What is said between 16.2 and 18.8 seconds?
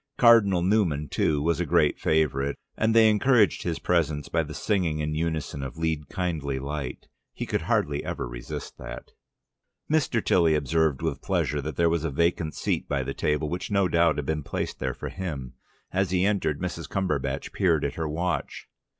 entered, Mrs. Cumberbatch peered at her watch.